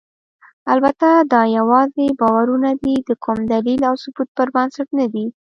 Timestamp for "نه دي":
4.99-5.25